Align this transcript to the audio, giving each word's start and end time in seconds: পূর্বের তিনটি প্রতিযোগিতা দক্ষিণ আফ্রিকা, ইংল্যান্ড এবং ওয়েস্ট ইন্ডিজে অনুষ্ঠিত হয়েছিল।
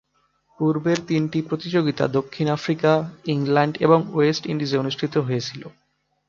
পূর্বের 0.59 0.99
তিনটি 1.07 1.39
প্রতিযোগিতা 1.41 2.03
দক্ষিণ 2.17 2.47
আফ্রিকা, 2.49 2.91
ইংল্যান্ড 3.25 3.75
এবং 3.77 3.99
ওয়েস্ট 4.13 4.43
ইন্ডিজে 4.45 4.77
অনুষ্ঠিত 4.77 5.13
হয়েছিল। 5.17 5.61